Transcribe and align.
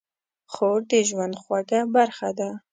خور 0.53 0.79
د 0.91 0.93
ژوند 1.09 1.35
خوږه 1.41 1.81
برخه 1.95 2.29
ده. 2.39 2.49